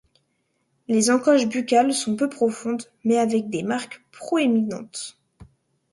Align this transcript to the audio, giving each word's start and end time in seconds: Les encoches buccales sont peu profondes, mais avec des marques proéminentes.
Les 0.87 1.11
encoches 1.11 1.45
buccales 1.45 1.93
sont 1.93 2.15
peu 2.15 2.27
profondes, 2.27 2.81
mais 3.03 3.19
avec 3.19 3.51
des 3.51 3.61
marques 3.61 4.03
proéminentes. 4.11 5.19